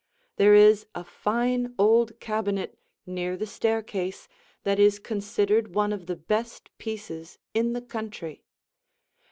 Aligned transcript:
There 0.37 0.55
is 0.55 0.87
a 0.95 1.03
fine 1.03 1.75
old 1.77 2.19
cabinet 2.19 2.79
near 3.05 3.37
the 3.37 3.45
staircase 3.45 4.27
that 4.63 4.79
is 4.79 4.97
considered 4.97 5.75
one 5.75 5.93
of 5.93 6.07
the 6.07 6.15
best 6.15 6.75
pieces 6.79 7.37
in 7.53 7.73
the 7.73 7.83
country. 7.83 8.43